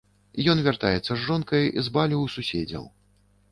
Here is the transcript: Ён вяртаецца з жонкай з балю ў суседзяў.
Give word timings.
Ён 0.53 0.61
вяртаецца 0.67 1.09
з 1.11 1.19
жонкай 1.27 1.69
з 1.89 1.95
балю 1.99 2.17
ў 2.21 2.27
суседзяў. 2.39 2.83